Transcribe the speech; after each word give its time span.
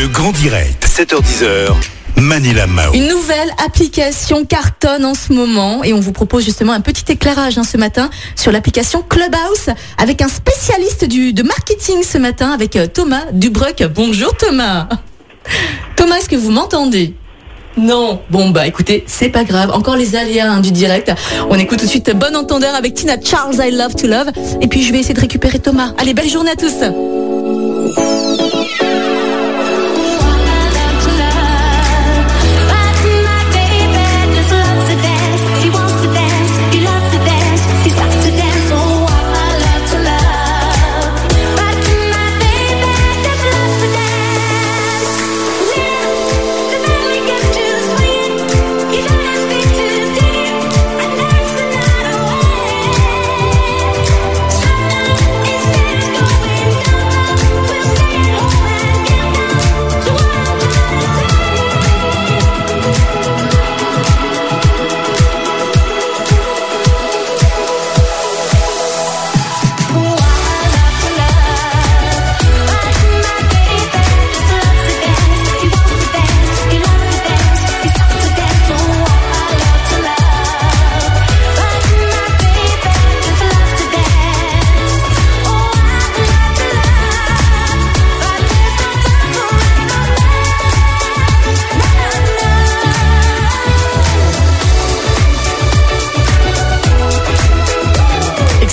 Le 0.00 0.08
grand 0.08 0.32
direct, 0.32 0.82
7h10h. 0.86 1.74
Manila 2.16 2.66
Mao. 2.66 2.94
Une 2.94 3.06
nouvelle 3.06 3.50
application 3.66 4.46
cartonne 4.46 5.04
en 5.04 5.12
ce 5.12 5.30
moment 5.30 5.84
et 5.84 5.92
on 5.92 6.00
vous 6.00 6.12
propose 6.12 6.42
justement 6.42 6.72
un 6.72 6.80
petit 6.80 7.12
éclairage 7.12 7.58
hein, 7.58 7.64
ce 7.64 7.76
matin 7.76 8.08
sur 8.34 8.50
l'application 8.50 9.04
Clubhouse 9.06 9.68
avec 9.98 10.22
un 10.22 10.28
spécialiste 10.28 11.04
de 11.04 11.42
marketing 11.42 12.02
ce 12.02 12.16
matin 12.16 12.50
avec 12.50 12.76
euh, 12.76 12.86
Thomas 12.86 13.26
Dubruck. 13.32 13.84
Bonjour 13.94 14.34
Thomas. 14.34 14.88
Thomas, 15.96 16.16
est-ce 16.16 16.30
que 16.30 16.36
vous 16.36 16.50
m'entendez? 16.50 17.14
Non. 17.76 18.22
Bon 18.30 18.48
bah 18.48 18.66
écoutez, 18.66 19.04
c'est 19.06 19.28
pas 19.28 19.44
grave. 19.44 19.70
Encore 19.70 19.96
les 19.96 20.16
aléas 20.16 20.50
hein, 20.50 20.60
du 20.60 20.72
direct. 20.72 21.12
On 21.50 21.58
écoute 21.58 21.78
tout 21.78 21.84
de 21.84 21.90
suite 21.90 22.10
Bon 22.16 22.34
Entendeur 22.34 22.74
avec 22.74 22.94
Tina 22.94 23.16
Charles, 23.22 23.56
I 23.58 23.70
Love 23.70 23.96
to 23.96 24.06
Love. 24.06 24.30
Et 24.62 24.66
puis 24.66 24.82
je 24.82 24.92
vais 24.94 25.00
essayer 25.00 25.14
de 25.14 25.20
récupérer 25.20 25.58
Thomas. 25.58 25.92
Allez, 25.98 26.14
belle 26.14 26.30
journée 26.30 26.52
à 26.52 26.56
tous. 26.56 26.84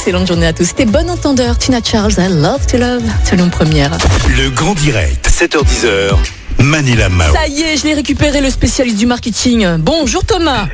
Excellente 0.07 0.27
journée 0.29 0.47
à 0.47 0.53
tous. 0.53 0.63
C'était 0.63 0.85
bon 0.85 1.09
entendeur. 1.09 1.57
Tina 1.57 1.79
Charles, 1.83 2.13
I 2.17 2.29
love 2.29 2.65
to 2.67 2.77
love. 2.77 3.03
Selon 3.29 3.49
première. 3.49 3.91
Le 4.37 4.49
grand 4.49 4.73
direct, 4.73 5.29
7h10h. 5.29 6.15
Manila 6.63 7.09
Mao. 7.09 7.33
Ça 7.33 7.45
y 7.49 7.61
est, 7.63 7.75
je 7.75 7.83
l'ai 7.83 7.93
récupéré, 7.93 8.39
le 8.39 8.49
spécialiste 8.49 8.97
du 8.97 9.05
marketing. 9.05 9.67
Bonjour 9.79 10.23
Thomas. 10.23 10.67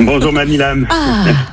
Bonjour 0.00 0.32
Manilam. 0.32 0.88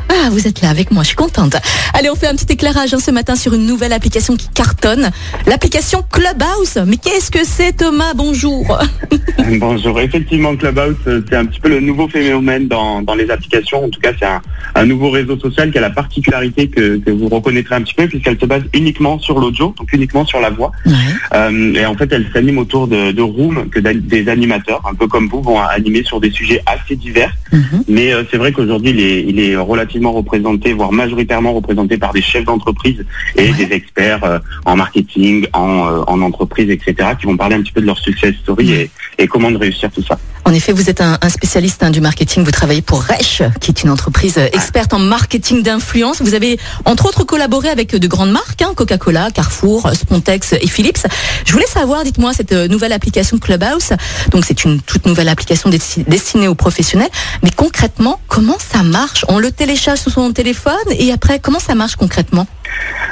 Ah, 0.07 0.27
ah, 0.27 0.29
vous 0.31 0.47
êtes 0.47 0.61
là 0.61 0.69
avec 0.69 0.91
moi, 0.91 1.03
je 1.03 1.07
suis 1.07 1.17
contente. 1.17 1.57
Allez, 1.93 2.09
on 2.09 2.15
fait 2.15 2.27
un 2.27 2.35
petit 2.35 2.53
éclairage 2.53 2.93
hein, 2.93 2.99
ce 3.03 3.11
matin 3.11 3.35
sur 3.35 3.53
une 3.53 3.65
nouvelle 3.65 3.91
application 3.91 4.37
qui 4.37 4.47
cartonne, 4.47 5.11
l'application 5.45 6.05
Clubhouse. 6.09 6.77
Mais 6.87 6.95
qu'est-ce 6.95 7.31
que 7.31 7.43
c'est 7.43 7.73
Thomas? 7.73 8.13
Bonjour. 8.15 8.79
Bonjour. 9.59 9.99
Effectivement, 9.99 10.55
Clubhouse, 10.55 10.95
euh, 11.07 11.21
c'est 11.29 11.35
un 11.35 11.45
petit 11.45 11.59
peu 11.59 11.69
le 11.69 11.79
nouveau 11.79 12.07
phénomène 12.07 12.67
dans, 12.67 13.01
dans 13.01 13.15
les 13.15 13.29
applications. 13.29 13.83
En 13.85 13.89
tout 13.89 13.99
cas, 13.99 14.11
c'est 14.17 14.25
un, 14.25 14.41
un 14.75 14.85
nouveau 14.85 15.09
réseau 15.11 15.37
social 15.37 15.71
qui 15.71 15.77
a 15.77 15.81
la 15.81 15.89
particularité 15.89 16.67
que, 16.67 16.97
que 16.97 17.11
vous 17.11 17.27
reconnaîtrez 17.29 17.75
un 17.75 17.81
petit 17.81 17.93
peu 17.93 18.07
puisqu'elle 18.07 18.39
se 18.39 18.45
base 18.45 18.63
uniquement 18.73 19.19
sur 19.19 19.39
l'audio, 19.39 19.73
donc 19.77 19.91
uniquement 19.93 20.25
sur 20.25 20.39
la 20.39 20.49
voix. 20.49 20.71
Ouais. 20.85 20.93
Euh, 21.33 21.73
et 21.75 21.85
en 21.85 21.95
fait, 21.95 22.11
elle 22.11 22.27
s'anime 22.33 22.57
autour 22.57 22.87
de, 22.87 23.11
de 23.11 23.21
rooms 23.21 23.69
que 23.69 23.79
des 23.79 24.29
animateurs, 24.29 24.81
un 24.89 24.95
peu 24.95 25.07
comme 25.07 25.27
vous, 25.27 25.41
vont 25.41 25.59
animer 25.59 26.03
sur 26.03 26.19
des 26.19 26.31
sujets 26.31 26.61
assez 26.65 26.95
divers. 26.95 27.33
Mhm. 27.51 27.83
Mais 27.87 28.13
euh, 28.13 28.23
c'est 28.31 28.37
vrai 28.37 28.51
qu'aujourd'hui, 28.51 28.91
il 28.91 28.99
est, 28.99 29.21
il 29.27 29.39
est 29.39 29.55
relativement 29.55 30.11
représenté, 30.11 30.73
voire 30.73 30.91
majoritairement 30.91 31.53
représenté 31.53 31.97
par 31.97 32.13
des 32.13 32.21
chefs 32.21 32.45
d'entreprise 32.45 33.05
et 33.35 33.45
Ouais. 33.45 33.53
des 33.67 33.75
experts 33.75 34.23
euh, 34.23 34.39
en 34.65 34.75
marketing, 34.75 35.45
en, 35.53 36.03
en 36.07 36.21
entreprise, 36.21 36.69
etc., 36.71 37.09
qui 37.19 37.27
vont 37.27 37.37
parler 37.37 37.55
un 37.55 37.61
petit 37.61 37.71
peu 37.71 37.81
de 37.81 37.85
leur 37.85 37.97
success 37.99 38.33
story 38.41 38.73
et, 38.73 38.89
et 39.19 39.27
comment 39.35 39.51
de 39.51 39.57
réussir 39.57 39.91
tout 39.91 40.01
ça. 40.01 40.17
En 40.45 40.53
effet, 40.53 40.71
vous 40.71 40.89
êtes 40.89 41.01
un, 41.01 41.17
spécialiste 41.27 41.83
hein, 41.83 41.89
du 41.89 41.99
marketing. 41.99 42.45
Vous 42.45 42.51
travaillez 42.51 42.81
pour 42.81 43.01
Reich, 43.01 43.41
qui 43.59 43.71
est 43.71 43.83
une 43.83 43.89
entreprise 43.89 44.37
euh, 44.37 44.47
experte 44.53 44.93
en 44.93 44.99
marketing 44.99 45.61
d'influence. 45.61 46.21
Vous 46.21 46.35
avez 46.35 46.57
entre 46.85 47.05
autres 47.07 47.25
collaboré 47.25 47.67
avec 47.69 47.93
de 47.93 48.07
grandes 48.07 48.31
marques, 48.31 48.61
hein, 48.61 48.71
Coca-Cola, 48.75 49.29
Carrefour, 49.33 49.89
Spontex 49.93 50.53
et 50.53 50.67
Philips. 50.67 51.05
Je 51.45 51.51
voulais 51.51 51.65
savoir, 51.65 52.05
dites-moi, 52.05 52.31
cette 52.33 52.53
euh, 52.53 52.69
nouvelle 52.69 52.93
application 52.93 53.37
Clubhouse. 53.37 53.89
Donc 54.31 54.45
c'est 54.45 54.63
une 54.63 54.79
toute 54.79 55.05
nouvelle 55.05 55.27
application 55.27 55.69
desti- 55.69 56.07
destinée 56.07 56.47
aux 56.47 56.55
professionnels. 56.55 57.09
Mais 57.43 57.49
concrètement, 57.53 58.21
comment 58.27 58.57
ça 58.59 58.83
marche? 58.83 59.25
On 59.27 59.39
le 59.39 59.51
télécharge 59.51 59.99
sur 59.99 60.11
son 60.11 60.31
téléphone 60.31 60.75
et 60.91 61.11
après, 61.11 61.39
comment 61.39 61.59
ça 61.59 61.75
marche 61.75 61.97
concrètement? 61.97 62.47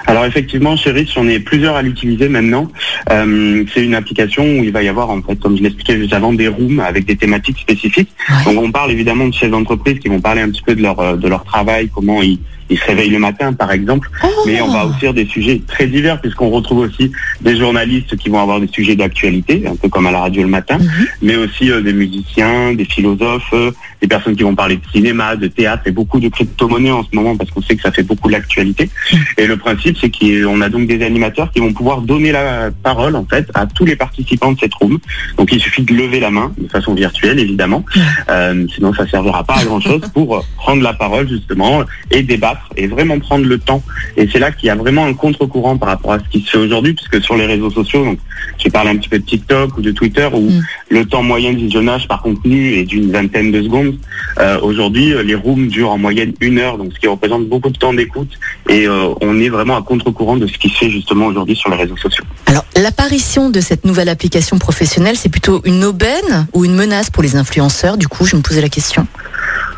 Alors 0.05 0.25
effectivement, 0.25 0.75
chez 0.75 0.91
Rich, 0.91 1.13
on 1.17 1.27
est 1.27 1.39
plusieurs 1.39 1.75
à 1.75 1.81
l'utiliser 1.81 2.29
maintenant. 2.29 2.69
Euh, 3.11 3.63
c'est 3.73 3.83
une 3.83 3.95
application 3.95 4.43
où 4.43 4.63
il 4.63 4.71
va 4.71 4.83
y 4.83 4.87
avoir, 4.87 5.09
en 5.09 5.21
fait, 5.21 5.39
comme 5.39 5.57
je 5.57 5.63
l'expliquais 5.63 5.97
juste 5.97 6.13
avant, 6.13 6.33
des 6.33 6.47
rooms 6.47 6.79
avec 6.79 7.05
des 7.05 7.15
thématiques 7.15 7.59
spécifiques. 7.59 8.09
Ouais. 8.29 8.53
Donc 8.53 8.63
on 8.63 8.71
parle 8.71 8.91
évidemment 8.91 9.27
de 9.27 9.33
chefs 9.33 9.51
d'entreprise 9.51 9.99
qui 9.99 10.09
vont 10.09 10.19
parler 10.19 10.41
un 10.41 10.49
petit 10.49 10.61
peu 10.61 10.75
de 10.75 10.81
leur 10.81 10.99
euh, 10.99 11.15
de 11.15 11.27
leur 11.27 11.43
travail, 11.43 11.89
comment 11.93 12.21
ils, 12.21 12.39
ils 12.73 12.79
se 12.79 12.85
réveillent 12.85 13.09
le 13.11 13.19
matin, 13.19 13.53
par 13.53 13.71
exemple. 13.71 14.09
Mais 14.45 14.59
on 14.61 14.67
va 14.71 14.85
aussi 14.85 14.99
faire 14.99 15.13
des 15.13 15.25
sujets 15.25 15.61
très 15.67 15.87
divers 15.87 16.19
puisqu'on 16.19 16.49
retrouve 16.49 16.79
aussi 16.79 17.11
des 17.41 17.55
journalistes 17.57 18.15
qui 18.17 18.29
vont 18.29 18.41
avoir 18.41 18.59
des 18.59 18.67
sujets 18.67 18.95
d'actualité, 18.95 19.63
un 19.67 19.75
peu 19.75 19.89
comme 19.89 20.07
à 20.07 20.11
la 20.11 20.19
radio 20.21 20.41
le 20.43 20.49
matin, 20.49 20.77
Mhm. 20.79 21.07
mais 21.21 21.35
aussi 21.35 21.71
euh, 21.71 21.81
des 21.81 21.93
musiciens, 21.93 22.73
des 22.73 22.85
philosophes, 22.85 23.53
euh, 23.53 23.71
des 24.01 24.07
personnes 24.07 24.35
qui 24.35 24.43
vont 24.43 24.55
parler 24.55 24.75
de 24.77 24.81
cinéma, 24.91 25.35
de 25.35 25.47
théâtre 25.47 25.83
et 25.85 25.91
beaucoup 25.91 26.19
de 26.19 26.27
crypto-monnaies 26.29 26.91
en 26.91 27.03
ce 27.03 27.09
moment 27.13 27.37
parce 27.37 27.49
qu'on 27.51 27.61
sait 27.61 27.75
que 27.75 27.81
ça 27.81 27.91
fait 27.91 28.03
beaucoup 28.03 28.27
l'actualité. 28.29 28.89
Et 29.37 29.45
le 29.47 29.55
principe, 29.57 29.97
c'est 29.99 30.09
qu'on 30.11 30.59
a 30.61 30.69
donc 30.69 30.87
des 30.87 31.01
animateurs 31.05 31.51
qui 31.51 31.59
vont 31.59 31.71
pouvoir 31.73 32.01
donner 32.01 32.31
la 32.31 32.69
parole 32.83 33.15
en 33.15 33.25
fait 33.25 33.47
à 33.53 33.65
tous 33.65 33.85
les 33.85 33.95
participants 33.95 34.51
de 34.51 34.59
cette 34.59 34.73
room. 34.73 34.97
Donc 35.37 35.51
il 35.53 35.59
suffit 35.61 35.83
de 35.83 35.93
lever 35.93 36.19
la 36.19 36.31
main 36.31 36.51
de 36.57 36.67
façon 36.67 36.93
virtuelle 36.93 37.39
évidemment, 37.39 37.83
Euh, 38.29 38.65
sinon 38.73 38.93
ça 38.93 39.07
servira 39.07 39.43
pas 39.43 39.55
à 39.61 39.65
grand 39.65 39.79
chose 39.79 40.01
pour 40.13 40.43
prendre 40.57 40.81
la 40.81 40.93
parole 40.93 41.27
justement 41.29 41.83
et 42.11 42.23
débattre 42.23 42.62
et 42.77 42.87
vraiment 42.87 43.19
prendre 43.19 43.45
le 43.45 43.57
temps. 43.57 43.83
Et 44.17 44.27
c'est 44.31 44.39
là 44.39 44.51
qu'il 44.51 44.67
y 44.67 44.69
a 44.69 44.75
vraiment 44.75 45.05
un 45.05 45.13
contre-courant 45.13 45.77
par 45.77 45.89
rapport 45.89 46.13
à 46.13 46.19
ce 46.19 46.29
qui 46.29 46.41
se 46.41 46.51
fait 46.51 46.57
aujourd'hui, 46.57 46.93
puisque 46.93 47.21
sur 47.23 47.35
les 47.35 47.45
réseaux 47.45 47.69
sociaux, 47.69 48.05
donc 48.05 48.19
j'ai 48.57 48.69
parlé 48.69 48.91
un 48.91 48.97
petit 48.97 49.09
peu 49.09 49.19
de 49.19 49.25
TikTok 49.25 49.77
ou 49.77 49.81
de 49.81 49.91
Twitter 49.91 50.29
où 50.33 50.53
Mm. 50.53 50.61
le 50.89 51.05
temps 51.05 51.23
moyen 51.23 51.53
de 51.53 51.57
visionnage 51.57 52.07
par 52.07 52.21
contenu 52.21 52.73
est 52.73 52.83
d'une 52.83 53.11
vingtaine 53.11 53.51
de 53.51 53.63
secondes. 53.63 53.95
Euh, 54.39 54.59
aujourd'hui, 54.61 55.13
euh, 55.13 55.23
les 55.23 55.35
rooms 55.35 55.67
durent 55.67 55.91
en 55.91 55.97
moyenne 55.97 56.33
une 56.39 56.59
heure, 56.59 56.77
donc 56.77 56.91
ce 56.93 56.99
qui 56.99 57.07
représente 57.07 57.47
beaucoup 57.47 57.69
de 57.69 57.77
temps 57.77 57.93
d'écoute. 57.93 58.31
Et 58.69 58.87
euh, 58.87 59.13
on 59.21 59.39
est 59.39 59.49
vraiment 59.49 59.77
à 59.77 59.81
contre-courant 59.81 60.37
de 60.37 60.47
ce 60.47 60.57
qui 60.57 60.69
se 60.69 60.77
fait 60.77 60.89
justement 60.89 61.27
aujourd'hui 61.27 61.55
sur 61.55 61.69
les 61.69 61.77
réseaux 61.77 61.97
sociaux. 61.97 62.23
Alors, 62.45 62.65
l'apparition 62.81 63.49
de 63.49 63.61
cette 63.61 63.85
nouvelle 63.85 64.09
application 64.09 64.57
professionnelle, 64.59 65.15
c'est 65.17 65.29
plutôt 65.29 65.61
une 65.65 65.83
aubaine 65.83 66.47
ou 66.53 66.65
une 66.65 66.75
menace 66.75 67.09
pour 67.09 67.23
les 67.23 67.35
influenceurs? 67.35 67.97
Du 67.97 68.07
coup, 68.07 68.25
je 68.25 68.35
me 68.35 68.41
posais 68.41 68.61
la 68.61 68.69
question. 68.69 69.07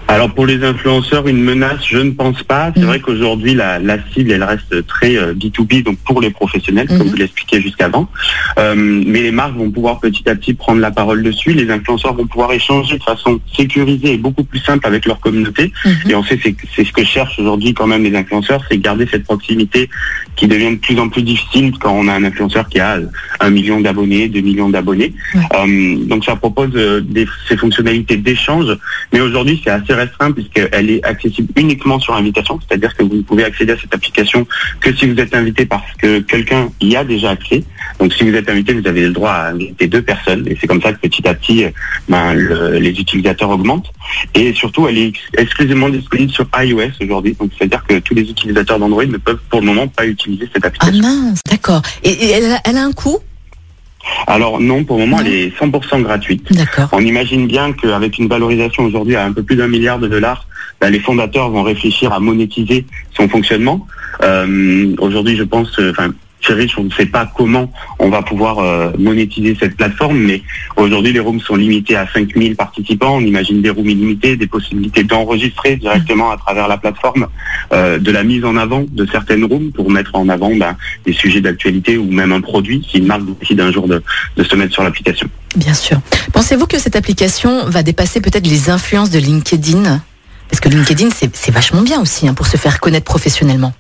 Alors 0.08 0.32
pour 0.34 0.46
les 0.46 0.64
influenceurs, 0.64 1.28
une 1.28 1.42
menace, 1.44 1.80
je 1.90 1.98
ne 1.98 2.12
pense 2.12 2.42
pas. 2.44 2.72
C'est 2.76 2.82
Mhm. 2.82 2.88
vrai 2.88 3.00
qu'aujourd'hui, 3.00 3.56
la, 3.56 3.80
la 3.80 3.98
cible, 4.14 4.32
elle 4.32 4.44
reste 4.44 4.86
très 4.86 5.18
euh, 5.18 5.34
B2B, 5.34 5.84
donc 5.84 5.98
pour 6.06 6.22
les 6.22 6.30
professionnels, 6.30 6.88
comme 6.88 7.08
Mhm. 7.08 7.12
je 7.14 7.16
l'expliquais 7.16 7.60
jusqu'avant. 7.60 8.08
Euh, 8.60 8.76
mais 8.78 9.24
les 9.24 9.32
marques 9.32 9.56
vont 9.58 9.72
pouvoir 9.72 10.00
petit 10.00 10.28
à 10.30 10.36
petit 10.36 10.54
prendre 10.54 10.80
la 10.80 10.92
parole 10.92 11.24
dessus. 11.24 11.54
Les 11.54 11.70
influenceurs 11.72 12.14
vont 12.14 12.28
pouvoir 12.28 12.52
échanger 12.54 12.98
de 13.00 13.04
façon 13.04 13.40
sécurisée 13.58 14.14
et 14.14 14.18
beaucoup 14.18 14.44
plus 14.44 14.60
simple 14.60 14.86
avec 14.86 15.06
leur 15.08 15.20
communauté. 15.20 15.74
Mhm. 15.84 16.12
Et 16.12 16.16
on 16.16 16.24
sait 16.24 16.38
que 16.38 16.50
c'est 16.76 16.86
ce 16.86 16.92
que 16.94 17.04
cherchent 17.04 17.40
aujourd'hui 17.40 17.74
quand 17.74 17.88
même 17.88 18.04
les 18.04 18.16
influenceurs, 18.16 18.62
c'est 18.70 18.78
garder 18.78 19.08
cette 19.10 19.24
proximité 19.24 19.90
qui 20.36 20.48
devient 20.48 20.72
de 20.72 20.80
plus 20.80 21.00
en 21.00 21.10
plus 21.10 21.24
difficile 21.24 21.72
quand 21.80 21.92
on 21.94 22.08
a 22.08 22.14
un 22.14 22.24
influenceur 22.24 22.70
qui 22.70 22.80
a 22.80 23.00
un 23.40 23.50
million 23.50 23.82
d'abonnés, 23.82 24.28
deux 24.30 24.42
millions 24.42 24.70
d'abonnés. 24.70 25.14
Euh, 25.56 25.96
donc 26.06 26.26
ça 26.26 26.36
propose 26.36 26.70
euh, 26.76 27.02
des, 27.02 27.26
ces 27.50 27.58
fonctionnalités 27.58 28.18
d'échange, 28.18 28.68
mais 29.12 29.20
aujourd'hui 29.22 29.60
c'est 29.64 29.72
assez 29.72 29.95
restreint 29.96 30.32
puisqu'elle 30.32 30.90
est 30.90 31.04
accessible 31.06 31.52
uniquement 31.56 32.00
sur 32.00 32.14
invitation, 32.16 32.60
c'est-à-dire 32.68 32.96
que 32.96 33.04
vous 33.04 33.16
ne 33.16 33.22
pouvez 33.22 33.44
accéder 33.44 33.74
à 33.74 33.78
cette 33.78 33.94
application 33.94 34.46
que 34.82 34.94
si 34.96 35.08
vous 35.08 35.20
êtes 35.20 35.34
invité 35.36 35.66
parce 35.66 35.92
que 35.98 36.20
quelqu'un 36.20 36.70
y 36.82 36.96
a 36.96 37.04
déjà 37.04 37.32
accès. 37.32 37.64
Donc 38.00 38.14
si 38.14 38.30
vous 38.30 38.36
êtes 38.36 38.50
invité, 38.50 38.74
vous 38.74 38.88
avez 38.88 39.02
le 39.04 39.12
droit 39.12 39.32
à 39.32 39.50
inviter 39.52 39.88
deux 39.88 40.02
personnes 40.02 40.46
et 40.48 40.58
c'est 40.60 40.68
comme 40.68 40.82
ça 40.82 40.92
que 40.94 41.00
petit 41.00 41.28
à 41.28 41.34
petit, 41.34 41.64
euh, 41.66 41.70
ben, 42.10 42.34
le- 42.34 42.78
les 42.80 42.90
utilisateurs 42.92 43.50
augmentent. 43.50 43.92
Et 44.34 44.54
surtout, 44.54 44.88
elle 44.88 44.98
est 44.98 45.08
ex- 45.08 45.20
exclusivement 45.38 45.90
disponible 45.90 46.32
sur 46.32 46.46
iOS 46.58 46.92
aujourd'hui. 47.02 47.36
Donc 47.40 47.52
c'est-à-dire 47.58 47.84
que 47.88 48.00
tous 48.00 48.14
les 48.14 48.24
utilisateurs 48.30 48.80
d'Android 48.80 49.06
ne 49.06 49.18
peuvent 49.18 49.40
pour 49.50 49.62
le 49.62 49.66
moment 49.68 49.88
pas 49.88 50.06
utiliser 50.06 50.50
cette 50.54 50.66
Ah 50.66 50.68
application. 50.68 51.02
mince, 51.02 51.40
d'accord. 51.50 51.82
Et, 52.04 52.32
elle 52.32 52.78
a 52.78 52.84
un 52.84 52.92
coût? 52.92 53.20
Alors 54.28 54.60
non, 54.60 54.84
pour 54.84 54.98
le 54.98 55.06
moment, 55.06 55.20
elle 55.22 55.34
est 55.34 55.60
100% 55.60 56.02
gratuite. 56.02 56.52
D'accord. 56.52 56.90
On 56.92 57.02
imagine 57.02 57.48
bien 57.48 57.74
qu'avec 57.74 58.18
une 58.18 58.28
valorisation 58.28 58.84
aujourd'hui 58.84 59.16
à 59.16 59.26
un 59.26 59.32
peu 59.32 59.44
plus 59.44 59.56
d'un 59.56 59.68
milliard 59.68 60.00
de 60.00 60.08
dollars, 60.08 60.48
bah, 60.82 60.90
les 60.90 61.00
fondateurs 61.00 61.50
vont 61.50 61.64
réfléchir 61.64 62.12
à 62.14 62.20
monétiser 62.20 62.86
son 63.16 63.30
fonctionnement. 63.30 63.88
Euh, 64.24 64.96
aujourd'hui, 65.00 65.36
je 65.36 65.44
pense, 65.44 65.78
euh, 65.80 65.92
enfin, 65.92 66.12
chez 66.46 66.54
Rich, 66.54 66.78
on 66.78 66.84
ne 66.84 66.92
sait 66.92 67.06
pas 67.06 67.30
comment 67.38 67.72
on 68.00 68.10
va 68.10 68.22
pouvoir 68.22 68.60
euh, 68.60 68.92
monétiser 68.98 69.56
cette 69.60 69.78
plateforme, 69.78 70.18
mais 70.18 70.42
aujourd'hui, 70.76 71.14
les 71.14 71.20
rooms 71.20 71.40
sont 71.40 71.56
limités 71.56 71.96
à 71.96 72.08
5000 72.12 72.56
participants. 72.56 73.16
On 73.16 73.22
imagine 73.22 73.62
des 73.62 73.70
rooms 73.70 73.90
illimités, 73.90 74.36
des 74.36 74.48
possibilités 74.48 75.04
d'enregistrer 75.04 75.76
directement 75.76 76.32
à 76.32 76.38
travers 76.38 76.68
la 76.68 76.78
plateforme, 76.78 77.28
euh, 77.74 78.00
de 78.00 78.12
la 78.12 78.24
mise 78.24 78.46
en 78.46 78.58
avant 78.58 78.86
de 78.90 79.06
certaines 79.06 79.46
rooms 79.46 79.72
pour 79.72 79.90
mettre 79.90 80.12
en 80.16 80.30
avant 80.30 80.56
ben, 80.56 80.76
des 81.06 81.14
sujets 81.14 81.42
d'actualité 81.42 81.98
ou 81.98 82.06
même 82.12 82.32
un 82.32 82.42
produit 82.42 82.82
une 82.96 83.06
marque 83.06 83.24
décide 83.40 83.60
un 83.62 83.72
jour 83.72 83.88
de, 83.88 84.02
se 84.42 84.56
mettre 84.56 84.74
sur 84.74 84.84
l'application. 84.84 85.28
Bien 85.56 85.74
sûr. 85.74 86.00
Pensez-vous 86.34 86.68
que 86.68 86.80
cette 86.80 86.96
application 86.96 87.66
va 87.66 87.84
dépasser 87.84 88.22
peut-être 88.22 88.48
les 88.48 88.70
influences 88.70 89.10
de 89.10 89.20
LinkedIn? 89.20 90.02
Parce 90.50 90.60
que 90.60 90.70
LinkedIn, 90.70 91.10
c'est 91.10 91.36
c'est 91.36 91.52
vachement 91.52 91.82
bien 91.82 92.02
aussi 92.02 92.28
hein, 92.28 92.34
pour 92.34 92.48
se 92.48 92.58
faire 92.58 92.80
connaître 92.80 93.06
professionnellement. 93.06 93.74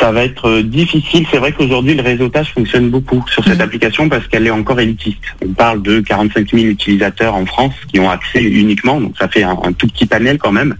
Ça 0.00 0.12
va 0.12 0.24
être 0.24 0.48
euh, 0.48 0.62
difficile. 0.62 1.26
C'est 1.30 1.38
vrai 1.38 1.52
qu'aujourd'hui, 1.52 1.94
le 1.94 2.02
réseautage 2.02 2.52
fonctionne 2.52 2.88
beaucoup 2.90 3.22
sur 3.28 3.44
cette 3.44 3.56
Mhm. 3.56 3.60
application 3.60 4.08
parce 4.08 4.26
qu'elle 4.28 4.46
est 4.46 4.50
encore 4.50 4.80
élitiste. 4.80 5.18
On 5.44 5.48
parle 5.52 5.82
de 5.82 6.00
45 6.00 6.50
000 6.54 6.64
utilisateurs 6.66 7.34
en 7.34 7.44
France 7.46 7.74
qui 7.92 8.00
ont 8.00 8.08
accès 8.10 8.42
uniquement, 8.42 9.00
donc 9.00 9.14
ça 9.18 9.28
fait 9.28 9.42
un, 9.42 9.56
un 9.62 9.72
tout 9.72 9.86
petit 9.86 10.06
panel 10.06 10.38
quand 10.38 10.52
même. 10.52 10.74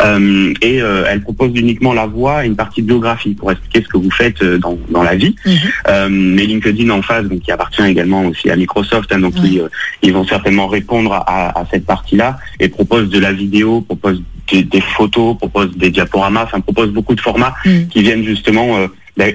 Euh, 0.00 0.52
et 0.62 0.82
euh, 0.82 1.04
elle 1.08 1.22
propose 1.22 1.50
uniquement 1.54 1.92
la 1.92 2.06
voix 2.06 2.44
et 2.44 2.48
une 2.48 2.56
partie 2.56 2.82
de 2.82 2.88
biographie 2.88 3.34
pour 3.34 3.50
expliquer 3.52 3.82
ce 3.82 3.88
que 3.88 3.98
vous 3.98 4.10
faites 4.10 4.42
dans, 4.42 4.76
dans 4.90 5.02
la 5.02 5.14
vie. 5.16 5.34
Mhm. 5.46 5.52
Euh, 5.88 6.08
mais 6.10 6.44
LinkedIn 6.46 6.90
en 6.90 7.02
face, 7.02 7.24
donc 7.26 7.40
qui 7.40 7.52
appartient 7.52 7.82
également 7.82 8.24
aussi 8.26 8.50
à 8.50 8.56
Microsoft, 8.56 9.12
hein, 9.12 9.20
donc 9.20 9.34
ils, 9.44 9.62
ils 10.02 10.12
vont 10.12 10.24
certainement 10.26 10.66
répondre 10.66 11.12
à, 11.12 11.58
à 11.58 11.64
cette 11.70 11.86
partie-là 11.86 12.38
et 12.58 12.68
propose 12.68 13.08
de 13.10 13.18
la 13.18 13.32
vidéo, 13.32 13.80
propose 13.82 14.22
des, 14.50 14.62
des 14.62 14.80
photos, 14.80 15.36
propose 15.36 15.76
des 15.76 15.90
diaporamas, 15.90 16.44
enfin 16.44 16.60
propose 16.60 16.90
beaucoup 16.90 17.14
de 17.14 17.20
formats 17.20 17.54
Mhm. 17.64 17.88
qui 17.88 18.02
viennent 18.02 18.24
justement 18.24 18.78
euh, 18.78 18.86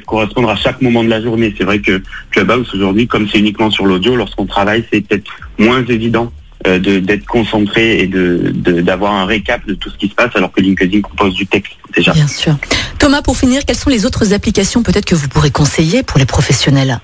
correspondre 0.06 0.50
à 0.50 0.56
chaque 0.56 0.82
moment 0.82 1.04
de 1.04 1.10
la 1.10 1.22
journée. 1.22 1.54
C'est 1.58 1.64
vrai 1.64 1.80
que 1.80 2.02
Clubhouse 2.32 2.74
aujourd'hui, 2.74 3.08
comme 3.08 3.28
c'est 3.30 3.38
uniquement 3.40 3.70
sur 3.70 3.86
l'audio, 3.86 4.16
lorsqu'on 4.16 4.46
travaille, 4.48 4.84
c'est 4.92 5.02
peut-être 5.02 5.30
moins 5.60 5.86
évident 5.86 6.32
euh, 6.66 6.80
d'être 6.80 7.26
concentré 7.26 8.00
et 8.00 8.08
de 8.08 8.52
de- 8.56 8.82
d'avoir 8.82 9.14
un 9.14 9.26
récap 9.26 9.66
de 9.68 9.76
tout 9.76 9.90
ce 9.92 9.98
qui 9.98 10.08
se 10.08 10.16
passe, 10.16 10.32
alors 10.36 10.52
que 10.52 10.62
LinkedIn 10.62 11.02
propose 11.02 11.36
du 11.36 11.46
texte 11.46 11.74
déjà. 11.96 12.14
Bien 12.14 12.28
sûr. 12.28 12.56
Thomas, 12.98 13.22
pour 13.22 13.38
finir, 13.38 13.64
quelles 13.66 13.76
sont 13.76 13.92
les 13.92 14.06
autres 14.08 14.34
applications 14.34 14.82
peut-être 14.82 15.06
que 15.06 15.14
vous 15.16 15.28
pourrez 15.28 15.52
conseiller 15.52 16.02
pour 16.02 16.18
les 16.18 16.26
professionnels? 16.26 17.00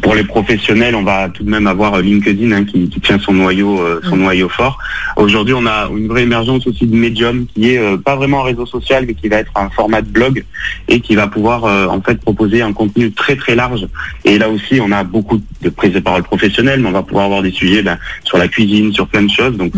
Pour 0.00 0.14
les 0.14 0.24
professionnels, 0.24 0.94
on 0.94 1.02
va 1.02 1.28
tout 1.28 1.42
de 1.44 1.50
même 1.50 1.66
avoir 1.66 1.94
euh, 1.94 2.02
LinkedIn 2.02 2.52
hein, 2.52 2.64
qui, 2.64 2.88
qui 2.88 3.00
tient 3.00 3.18
son 3.18 3.32
noyau, 3.32 3.80
euh, 3.80 4.00
son 4.08 4.16
Mhm. 4.16 4.22
noyau 4.22 4.48
fort. 4.48 4.78
Aujourd'hui, 5.16 5.54
on 5.54 5.66
a 5.66 5.88
une 5.94 6.08
vraie 6.08 6.22
émergence 6.22 6.66
aussi 6.66 6.86
de 6.86 6.94
Medium, 6.96 7.46
qui 7.46 7.72
est 7.74 7.78
euh, 7.78 7.96
pas 7.96 8.16
vraiment 8.16 8.40
un 8.40 8.44
réseau 8.44 8.64
social, 8.66 9.04
mais 9.06 9.14
qui 9.14 9.28
va 9.28 9.36
être 9.36 9.52
un 9.56 9.68
format 9.70 10.00
de 10.02 10.08
blog 10.08 10.44
et 10.88 11.00
qui 11.00 11.14
va 11.16 11.26
pouvoir 11.26 11.64
euh, 11.64 11.86
en 11.86 12.00
fait 12.00 12.20
proposer 12.20 12.62
un 12.62 12.72
contenu 12.72 13.12
très 13.12 13.36
très 13.36 13.54
large. 13.54 13.86
Et 14.24 14.38
là 14.38 14.48
aussi, 14.48 14.80
on 14.80 14.90
a 14.90 15.04
beaucoup 15.04 15.40
de 15.62 15.68
prises 15.68 15.92
de 15.92 16.00
parole 16.00 16.22
professionnelles, 16.22 16.80
mais 16.80 16.88
on 16.88 16.92
va 16.92 17.02
pouvoir 17.02 17.26
avoir 17.26 17.42
des 17.42 17.52
sujets 17.52 17.82
ben, 17.82 17.98
sur 18.24 18.38
la 18.38 18.48
cuisine, 18.48 18.92
sur 18.92 19.06
plein 19.06 19.22
de 19.22 19.30
choses. 19.30 19.56
Donc 19.56 19.74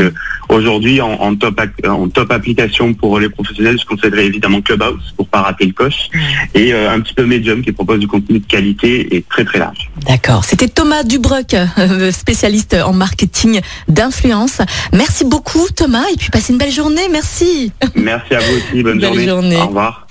aujourd'hui, 0.48 1.00
en, 1.00 1.12
en 1.12 1.34
top 1.34 1.60
ac- 1.60 1.88
en 1.88 2.08
top 2.08 2.30
application 2.30 2.94
pour 2.94 3.18
les 3.18 3.28
professionnels, 3.28 3.78
je 3.80 3.84
conseillerais 3.86 4.26
évidemment 4.26 4.60
Clubhouse 4.60 5.14
pour 5.16 5.26
pas 5.28 5.42
rater 5.42 5.66
le 5.66 5.72
coche, 5.72 6.08
et 6.54 6.72
euh, 6.72 6.90
un 6.92 7.00
petit 7.00 7.14
peu 7.14 7.24
Medium 7.24 7.62
qui 7.62 7.72
propose 7.72 7.98
du 7.98 8.06
contenu 8.06 8.38
de 8.38 8.46
qualité 8.46 9.14
et 9.16 9.22
très 9.22 9.44
très 9.44 9.58
large. 9.58 9.90
D'accord. 10.04 10.44
C'était 10.44 10.68
Thomas 10.68 11.02
Dubruck, 11.02 11.54
euh, 11.54 12.12
spécialiste 12.12 12.74
en 12.74 12.92
marketing 12.92 13.60
d'influence. 13.88 14.58
Merci 14.92 15.24
beaucoup 15.24 15.66
Thomas 15.74 16.04
et 16.12 16.16
puis 16.16 16.30
passez 16.30 16.52
une 16.52 16.58
belle 16.58 16.72
journée. 16.72 17.08
Merci. 17.10 17.72
Merci 17.94 18.34
à 18.34 18.38
vous 18.40 18.56
aussi, 18.56 18.82
bonne 18.82 18.98
Belle 18.98 19.08
journée. 19.10 19.26
journée. 19.26 19.56
Au 19.56 19.66
revoir. 19.68 20.05